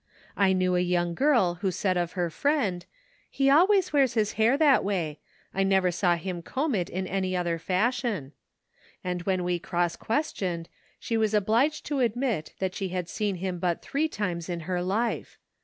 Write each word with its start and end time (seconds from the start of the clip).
I 0.35 0.53
knew 0.53 0.75
a 0.75 0.79
young 0.79 1.13
girl 1.13 1.59
who 1.61 1.69
said 1.69 1.95
of 1.95 2.13
her 2.13 2.31
friend, 2.31 2.87
*He 3.29 3.51
always 3.51 3.93
wears 3.93 4.15
his 4.15 4.31
hair 4.31 4.57
that 4.57 4.83
way; 4.83 5.19
1 5.51 5.69
never 5.69 5.91
saw 5.91 6.15
him 6.15 6.41
comb 6.41 6.73
it 6.73 6.89
in 6.89 7.05
any 7.05 7.37
other 7.37 7.59
fashion,' 7.59 8.31
and 9.03 9.21
when 9.27 9.59
cross 9.59 9.95
questioned 9.95 10.69
she 10.99 11.17
was 11.17 11.35
obliged 11.35 11.85
to 11.85 11.99
admit 11.99 12.55
that 12.57 12.71
slie 12.73 12.89
had 12.89 13.09
seen 13.09 13.35
him 13.35 13.59
but 13.59 13.83
three 13.83 14.07
times 14.07 14.49
in 14.49 14.61
her 14.61 14.81
life. 14.81 15.37